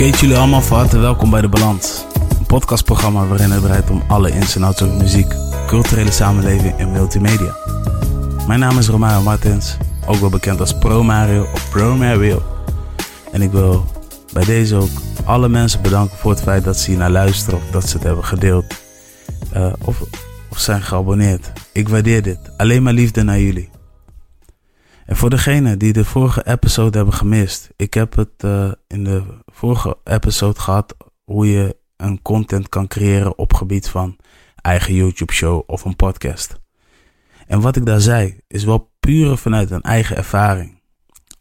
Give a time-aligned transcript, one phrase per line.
[0.00, 2.04] Ik heet jullie allemaal van harte welkom bij De Balans.
[2.38, 5.34] Een podcastprogramma waarin het draait om alle ins en outs over muziek,
[5.66, 7.56] culturele samenleving en multimedia.
[8.46, 9.76] Mijn naam is Romario Martins,
[10.06, 12.42] ook wel bekend als Pro Mario of Pro Mario.
[13.32, 13.84] En ik wil
[14.32, 14.90] bij deze ook
[15.24, 18.06] alle mensen bedanken voor het feit dat ze hier naar luisteren of dat ze het
[18.06, 18.64] hebben gedeeld
[19.56, 20.00] uh, of,
[20.48, 21.52] of zijn geabonneerd.
[21.72, 22.38] Ik waardeer dit.
[22.56, 23.70] Alleen maar liefde naar jullie.
[25.10, 29.22] En voor degenen die de vorige episode hebben gemist, ik heb het uh, in de
[29.46, 34.16] vorige episode gehad hoe je een content kan creëren op gebied van
[34.56, 36.60] eigen YouTube show of een podcast.
[37.46, 40.80] En wat ik daar zei, is wel puur vanuit een eigen ervaring.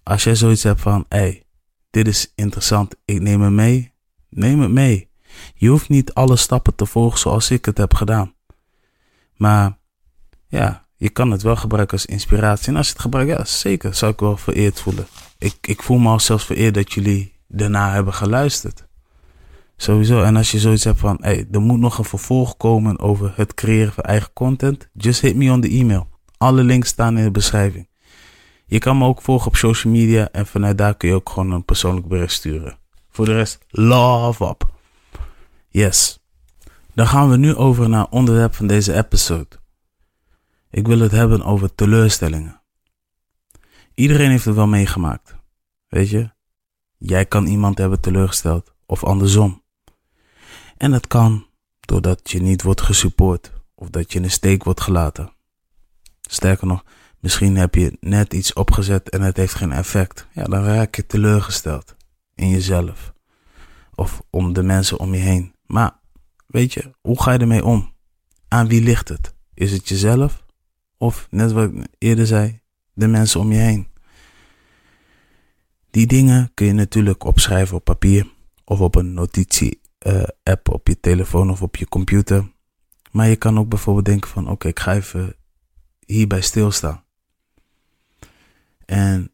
[0.04, 1.44] Als jij zoiets hebt van, hé, hey,
[1.90, 3.94] dit is interessant, ik neem het mee,
[4.30, 5.10] neem het mee.
[5.54, 8.34] Je hoeft niet alle stappen te volgen zoals ik het heb gedaan.
[9.36, 9.78] Maar
[10.48, 12.68] ja, je kan het wel gebruiken als inspiratie.
[12.68, 15.08] En als je het gebruikt, ja, zeker, zou ik wel vereerd voelen.
[15.38, 18.88] Ik, ik voel me al zelfs vereerd dat jullie daarna hebben geluisterd.
[19.78, 20.22] Sowieso.
[20.22, 23.54] En als je zoiets hebt van, hey, er moet nog een vervolg komen over het
[23.54, 26.08] creëren van eigen content, just hit me on the email.
[26.38, 27.88] Alle links staan in de beschrijving.
[28.66, 31.52] Je kan me ook volgen op social media en vanuit daar kun je ook gewoon
[31.52, 32.78] een persoonlijk bericht sturen.
[33.10, 34.70] Voor de rest, love up.
[35.70, 36.20] Yes.
[36.94, 39.59] Dan gaan we nu over naar het onderwerp van deze episode.
[40.70, 42.62] Ik wil het hebben over teleurstellingen.
[43.94, 45.36] Iedereen heeft het wel meegemaakt.
[45.88, 46.32] Weet je?
[46.98, 49.64] Jij kan iemand hebben teleurgesteld of andersom.
[50.78, 51.48] En dat kan
[51.80, 55.34] doordat je niet wordt gesupport of dat je in de steek wordt gelaten.
[56.22, 56.84] Sterker nog,
[57.20, 60.28] misschien heb je net iets opgezet en het heeft geen effect.
[60.32, 61.96] Ja, dan raak je teleurgesteld
[62.36, 63.14] in jezelf
[63.96, 65.56] of om de mensen om je heen.
[65.66, 66.00] Maar
[66.48, 67.94] weet je, hoe ga je ermee om?
[68.48, 69.34] Aan wie ligt het?
[69.54, 70.46] Is het jezelf
[71.00, 72.60] of net wat ik eerder zei,
[72.94, 73.88] de mensen om je heen.
[75.90, 78.28] Die dingen kun je natuurlijk opschrijven op papier
[78.64, 82.52] of op een notitie-app uh, op je telefoon of op je computer.
[83.12, 85.36] Maar je kan ook bijvoorbeeld denken van oké, ik ga even
[86.06, 87.04] hierbij stilstaan.
[88.86, 89.32] En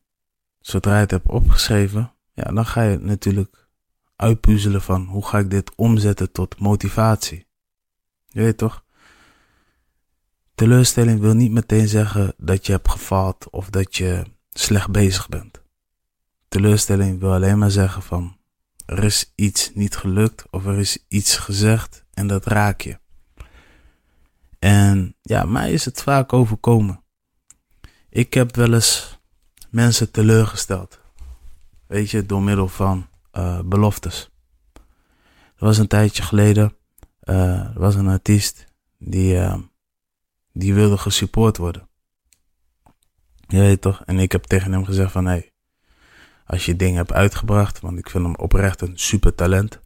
[0.59, 3.68] zodra je het hebt opgeschreven, ja, dan ga je natuurlijk
[4.16, 7.48] uitpuzzelen van hoe ga ik dit omzetten tot motivatie.
[8.28, 8.84] Je weet toch?
[10.56, 15.62] Teleurstelling wil niet meteen zeggen dat je hebt gefaald of dat je slecht bezig bent.
[16.48, 18.38] Teleurstelling wil alleen maar zeggen van
[18.86, 23.00] er is iets niet gelukt of er is iets gezegd en dat raak je.
[24.60, 27.04] En ja, mij is het vaak overkomen.
[28.10, 29.20] Ik heb wel eens
[29.70, 31.00] mensen teleurgesteld.
[31.88, 34.30] Weet je, door middel van uh, beloftes.
[35.56, 36.76] Er was een tijdje geleden,
[37.24, 38.66] uh, er was een artiest
[38.98, 39.58] die, uh,
[40.58, 41.90] die wilde gesupport worden.
[43.48, 44.04] Je weet toch?
[44.06, 45.42] En ik heb tegen hem gezegd van, hé,
[46.46, 49.80] als je dingen hebt uitgebracht, want ik vind hem oprecht een super talent,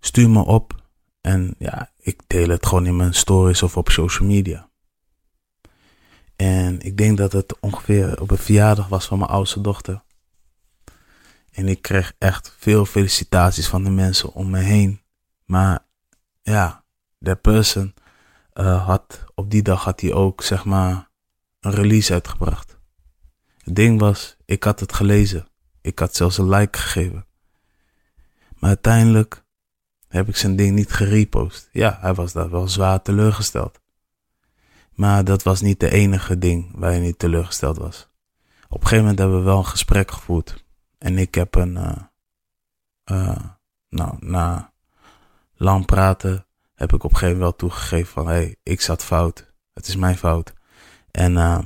[0.00, 0.84] stuur me op
[1.20, 4.70] en ja, ik deel het gewoon in mijn stories of op social media.
[6.36, 10.02] En ik denk dat het ongeveer op een verjaardag was van mijn oudste dochter.
[11.52, 15.00] En ik kreeg echt veel felicitaties van de mensen om me heen.
[15.44, 15.86] Maar
[16.42, 16.84] ja,
[17.22, 17.94] that person
[18.56, 21.08] uh, had, op die dag had hij ook, zeg maar,
[21.60, 22.78] een release uitgebracht.
[23.64, 25.48] Het ding was, ik had het gelezen.
[25.80, 27.26] Ik had zelfs een like gegeven.
[28.58, 29.44] Maar uiteindelijk
[30.08, 31.68] heb ik zijn ding niet gerepost.
[31.72, 33.80] Ja, hij was daar wel zwaar teleurgesteld.
[34.92, 38.08] Maar dat was niet de enige ding waar hij niet teleurgesteld was.
[38.68, 40.64] Op een gegeven moment hebben we wel een gesprek gevoerd.
[40.98, 41.78] En ik heb een,
[43.12, 43.36] uh,
[43.88, 44.72] nou, na
[45.54, 46.45] lang praten,
[46.76, 49.52] heb ik op een gegeven moment wel toegegeven van, hé, hey, ik zat fout.
[49.72, 50.52] Het is mijn fout.
[51.10, 51.58] En uh,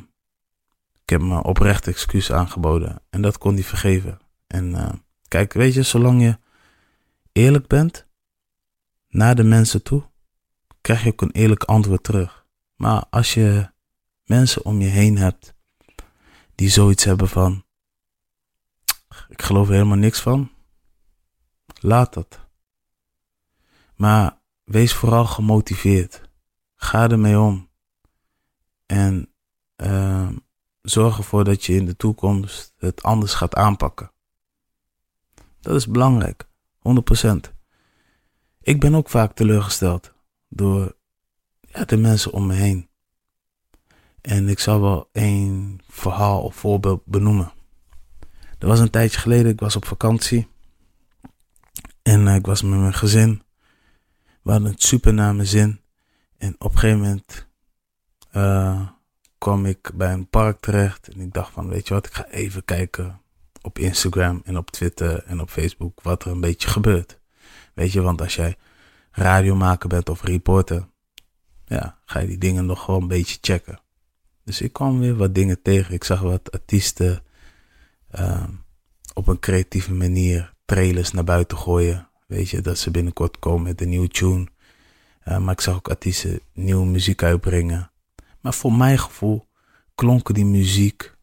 [1.03, 3.03] ik heb me oprecht excuus aangeboden.
[3.11, 4.21] En dat kon hij vergeven.
[4.47, 4.93] En uh,
[5.29, 6.39] kijk, weet je, zolang je
[7.33, 8.07] eerlijk bent
[9.09, 10.03] naar de mensen toe,
[10.81, 12.47] krijg je ook een eerlijk antwoord terug.
[12.77, 13.71] Maar als je
[14.25, 15.55] mensen om je heen hebt
[16.55, 17.65] die zoiets hebben van,
[19.29, 20.51] ik geloof er helemaal niks van,
[21.81, 22.41] laat dat.
[23.95, 24.40] Maar
[24.71, 26.21] wees vooral gemotiveerd.
[26.77, 27.69] Ga ermee om.
[28.87, 29.33] En
[29.77, 30.29] uh,
[30.83, 34.13] zorg ervoor dat je in de toekomst het anders gaat aanpakken.
[35.61, 36.49] Dat is belangrijk,
[37.25, 37.31] 100%.
[38.61, 40.13] Ik ben ook vaak teleurgesteld
[40.49, 40.97] door
[41.61, 42.89] ja, de mensen om me heen.
[44.21, 47.53] En ik zal wel één verhaal of voorbeeld benoemen.
[48.59, 50.49] Er was een tijdje geleden, ik was op vakantie.
[52.03, 53.43] En uh, ik was met mijn gezin.
[54.51, 55.81] We hadden het super naar mijn zin.
[56.39, 57.47] En op een gegeven moment
[58.33, 58.89] uh,
[59.39, 61.09] kwam ik bij een park terecht.
[61.09, 63.21] En ik dacht van, weet je wat, ik ga even kijken
[63.63, 67.21] op Instagram en op Twitter en op Facebook wat er een beetje gebeurt.
[67.75, 68.57] Weet je, want als jij
[69.11, 70.89] radiomaker bent of reporter,
[71.65, 73.81] ja, ga je die dingen nog gewoon een beetje checken.
[74.45, 75.95] Dus ik kwam weer wat dingen tegen.
[75.95, 77.23] Ik zag wat artiesten
[78.11, 78.51] ehm,
[79.15, 82.10] op een creatieve manier trailers naar buiten gooien.
[82.31, 84.47] Weet je, dat ze binnenkort komen met een nieuwe tune.
[85.25, 87.91] Uh, maar ik zag ook artiesten nieuwe muziek uitbrengen.
[88.41, 89.47] Maar voor mijn gevoel
[89.95, 91.15] klonken die muziek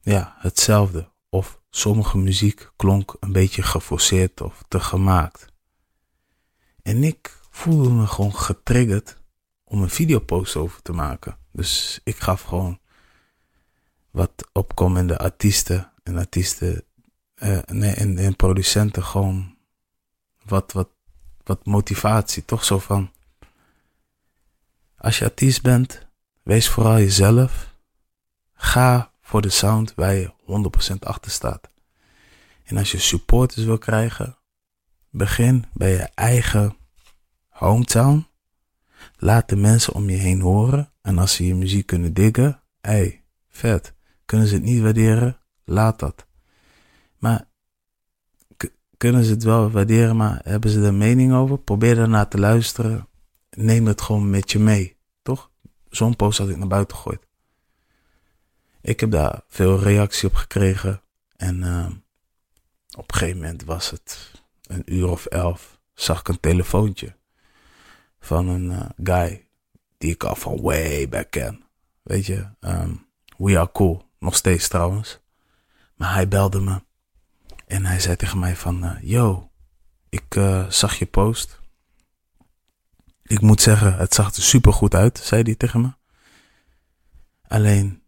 [0.00, 1.10] ja, hetzelfde.
[1.28, 5.52] Of sommige muziek klonk een beetje geforceerd of te gemaakt.
[6.82, 9.16] En ik voelde me gewoon getriggerd
[9.64, 11.38] om een videopost over te maken.
[11.52, 12.78] Dus ik gaf gewoon
[14.10, 16.84] wat opkomende artiesten en artiesten
[17.36, 19.55] uh, nee, en, en producenten gewoon
[20.46, 20.88] wat, wat,
[21.44, 22.44] wat motivatie.
[22.44, 23.10] Toch zo van,
[24.96, 26.06] als je artiest bent,
[26.42, 27.74] wees vooral jezelf.
[28.54, 30.32] Ga voor de sound waar je
[30.92, 31.70] 100% achter staat.
[32.64, 34.38] En als je supporters wil krijgen,
[35.10, 36.76] begin bij je eigen
[37.48, 38.26] hometown.
[39.16, 40.92] Laat de mensen om je heen horen.
[41.02, 43.94] En als ze je muziek kunnen diggen, hey, vet.
[44.24, 45.38] Kunnen ze het niet waarderen?
[45.64, 46.26] Laat dat.
[47.18, 47.48] Maar
[48.96, 51.58] kunnen ze het wel waarderen, maar hebben ze er mening over?
[51.58, 53.08] Probeer daarna te luisteren.
[53.50, 55.50] Neem het gewoon met je mee, toch?
[55.88, 57.26] Zo'n post had ik naar buiten gegooid.
[58.80, 61.02] Ik heb daar veel reactie op gekregen.
[61.36, 61.86] En uh,
[62.96, 64.30] op een gegeven moment was het
[64.66, 65.80] een uur of elf.
[65.94, 67.16] Zag ik een telefoontje
[68.20, 69.48] van een uh, guy
[69.98, 71.64] die ik al van way back ken.
[72.02, 73.06] Weet je, um,
[73.36, 74.02] we are cool.
[74.18, 75.20] Nog steeds trouwens.
[75.94, 76.80] Maar hij belde me.
[77.66, 79.50] En hij zei tegen mij van, uh, yo,
[80.08, 81.60] ik uh, zag je post.
[83.22, 85.94] Ik moet zeggen, het zag er super goed uit, zei hij tegen me.
[87.42, 88.02] Alleen,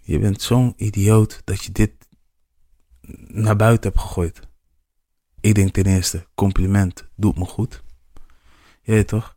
[0.00, 1.92] je bent zo'n idioot dat je dit
[3.26, 4.40] naar buiten hebt gegooid.
[5.40, 7.82] Ik denk ten eerste, compliment doet me goed.
[8.82, 9.36] Je weet toch?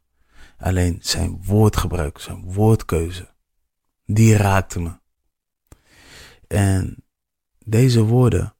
[0.57, 3.33] Alleen zijn woordgebruik, zijn woordkeuze,
[4.06, 5.00] die raakte me.
[6.47, 7.03] En
[7.59, 8.54] deze woorden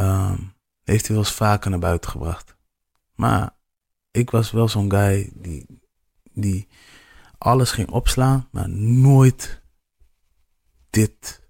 [0.00, 2.56] um, heeft hij wel eens vaker naar buiten gebracht.
[3.14, 3.56] Maar
[4.10, 5.66] ik was wel zo'n guy die,
[6.32, 6.68] die
[7.38, 9.62] alles ging opslaan, maar nooit
[10.90, 11.48] dit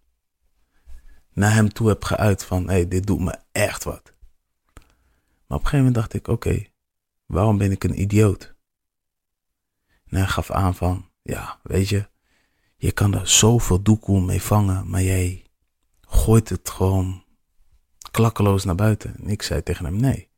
[1.33, 4.13] naar hem toe heb geuit van, hé, hey, dit doet me echt wat.
[5.47, 6.67] Maar op een gegeven moment dacht ik, oké,
[7.27, 8.55] waarom ben ik een idioot?
[10.07, 12.09] En hij gaf aan van, ja, weet je,
[12.77, 15.47] je kan er zoveel doekoe mee vangen, maar jij
[16.01, 17.25] gooit het gewoon
[18.11, 19.17] klakkeloos naar buiten.
[19.17, 20.31] En ik zei tegen hem, nee.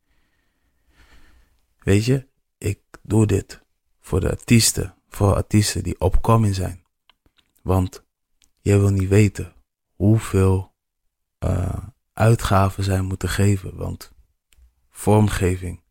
[1.78, 2.28] Weet je,
[2.58, 3.62] ik doe dit
[4.00, 6.84] voor de artiesten, voor artiesten die opkoming zijn.
[7.62, 8.04] Want
[8.60, 9.52] jij wil niet weten
[9.94, 10.74] hoeveel
[11.44, 11.78] uh,
[12.12, 13.76] uitgaven zij moeten geven.
[13.76, 14.12] Want
[14.90, 15.82] vormgeving,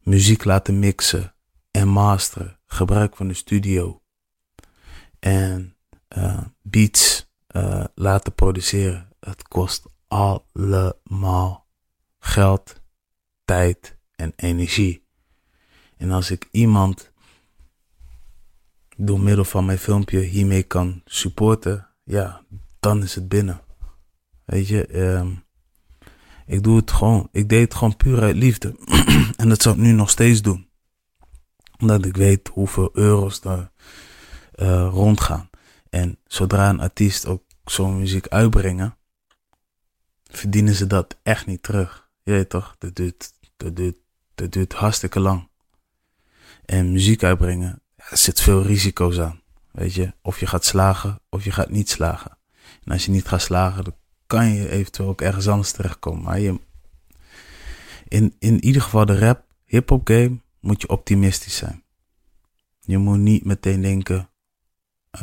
[0.00, 1.34] muziek laten mixen
[1.70, 4.02] en masteren, gebruik van de studio
[5.18, 5.76] en
[6.16, 9.08] uh, beats uh, laten produceren.
[9.20, 11.66] Het kost allemaal
[12.18, 12.82] geld,
[13.44, 15.06] tijd en energie.
[15.96, 17.12] En als ik iemand
[18.96, 22.42] door middel van mijn filmpje hiermee kan supporten, ja,
[22.80, 23.60] dan is het binnen.
[24.44, 25.44] Weet je, um,
[26.46, 28.76] ik doe het gewoon, ik deed het gewoon puur uit liefde.
[29.36, 30.68] en dat zou ik nu nog steeds doen.
[31.78, 33.70] Omdat ik weet hoeveel euro's er
[34.56, 35.50] uh, rondgaan.
[35.90, 38.96] En zodra een artiest ook zo'n muziek uitbrengen,
[40.36, 42.08] verdienen ze dat echt niet terug.
[42.22, 43.96] Je weet toch, dat duurt, dat duurt,
[44.34, 45.48] dat duurt hartstikke lang.
[46.64, 49.40] En muziek uitbrengen, er zit veel risico's aan.
[49.72, 52.38] Weet je, of je gaat slagen of je gaat niet slagen.
[52.84, 53.94] En als je niet gaat slagen, dan
[54.26, 56.22] kan je eventueel ook ergens anders terechtkomen.
[56.22, 56.60] Maar je,
[58.08, 61.84] in, in ieder geval de rap, hip-hop game, moet je optimistisch zijn.
[62.80, 64.28] Je moet niet meteen denken,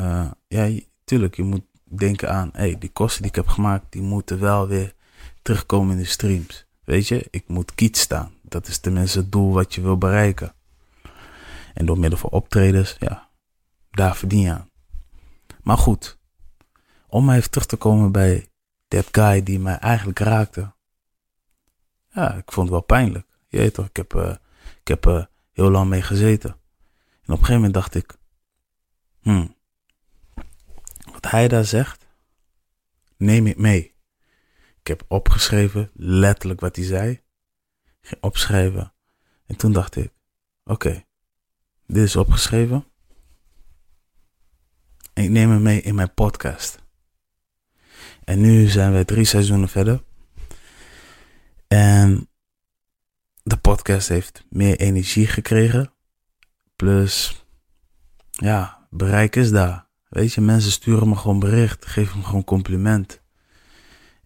[0.00, 3.92] uh, ja, tuurlijk, je moet denken aan, hé, hey, die kosten die ik heb gemaakt,
[3.92, 4.94] die moeten wel weer
[5.44, 6.66] terugkomen in de streams.
[6.84, 8.32] Weet je, ik moet kiet staan.
[8.42, 10.54] Dat is tenminste het doel wat je wil bereiken.
[11.74, 13.30] En door middel van optredens, ja,
[13.90, 14.70] daar verdien je aan.
[15.62, 16.18] Maar goed,
[17.06, 18.48] om even terug te komen bij
[18.88, 20.72] dat guy die mij eigenlijk raakte.
[22.12, 23.26] Ja, ik vond het wel pijnlijk.
[23.48, 24.34] Je toch, ik heb, uh,
[24.80, 26.50] ik heb uh, heel lang mee gezeten.
[26.50, 26.56] En
[27.20, 28.16] op een gegeven moment dacht ik,
[29.20, 29.56] hmm,
[31.12, 32.06] wat hij daar zegt,
[33.16, 33.93] neem ik mee.
[34.84, 37.20] Ik heb opgeschreven, letterlijk wat hij zei.
[38.20, 38.92] Opschrijven.
[39.46, 40.12] En toen dacht ik,
[40.64, 41.04] oké,
[41.86, 42.84] dit is opgeschreven.
[45.12, 46.78] En ik neem hem mee in mijn podcast.
[48.24, 50.02] En nu zijn we drie seizoenen verder.
[51.68, 52.28] En
[53.42, 55.92] de podcast heeft meer energie gekregen.
[56.76, 57.44] Plus,
[58.30, 59.86] ja, bereik is daar.
[60.08, 63.22] Weet je, mensen sturen me gewoon bericht, geven me gewoon compliment.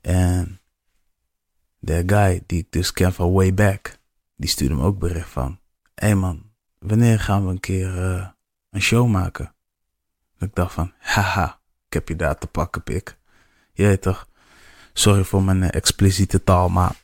[0.00, 0.60] En
[1.78, 3.98] de guy die ik dus ken van way back,
[4.36, 5.60] die stuurde me ook bericht van:
[5.94, 8.28] Hé hey man, wanneer gaan we een keer uh,
[8.70, 9.52] een show maken?
[10.38, 13.16] ik dacht van, haha, ik heb je daar te pakken, pik.
[13.72, 14.28] Jij toch?
[14.92, 16.96] Sorry voor mijn uh, expliciete taal, maar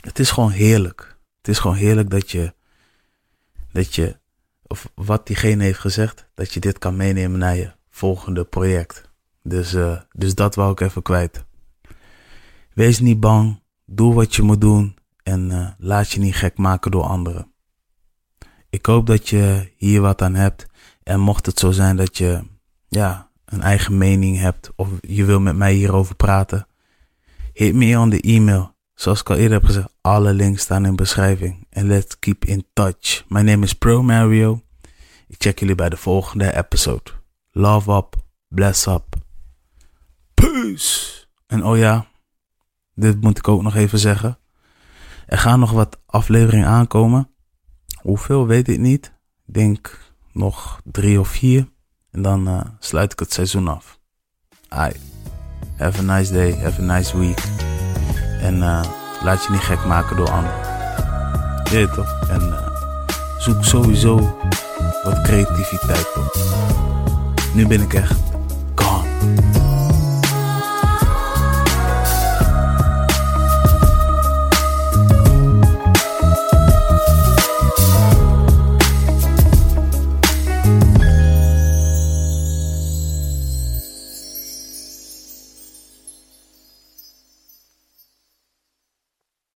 [0.00, 1.16] het is gewoon heerlijk.
[1.38, 2.54] Het is gewoon heerlijk dat je,
[3.72, 4.18] dat je,
[4.62, 9.05] of wat diegene heeft gezegd, dat je dit kan meenemen naar je volgende project.
[9.48, 11.44] Dus, uh, dus dat wou ik even kwijt.
[12.74, 16.90] Wees niet bang, doe wat je moet doen en uh, laat je niet gek maken
[16.90, 17.52] door anderen.
[18.70, 20.66] Ik hoop dat je hier wat aan hebt.
[21.02, 22.42] En mocht het zo zijn dat je
[22.88, 26.66] ja, een eigen mening hebt of je wil met mij hierover praten,
[27.52, 28.74] hit me on de e-mail.
[28.94, 31.66] Zoals ik al eerder heb gezegd, alle links staan in beschrijving.
[31.70, 33.24] En let's keep in touch.
[33.28, 34.62] My name is Pro Mario.
[35.28, 37.10] Ik check jullie bij de volgende episode.
[37.50, 38.16] Love up,
[38.48, 39.15] bless up.
[40.40, 41.24] Peace!
[41.46, 42.06] En oh ja,
[42.94, 44.38] dit moet ik ook nog even zeggen.
[45.26, 47.30] Er gaan nog wat afleveringen aankomen.
[48.00, 49.12] Hoeveel weet ik niet.
[49.46, 49.98] Ik denk
[50.32, 51.68] nog drie of vier.
[52.10, 53.98] En dan uh, sluit ik het seizoen af.
[54.68, 54.92] Ai.
[55.76, 56.52] Have a nice day.
[56.52, 57.42] Have a nice week.
[58.40, 58.84] En uh,
[59.22, 60.60] laat je niet gek maken door anderen.
[61.70, 62.28] Weet toch?
[62.28, 62.68] En uh,
[63.38, 64.38] zoek sowieso
[65.04, 66.36] wat creativiteit op.
[67.54, 68.35] Nu ben ik echt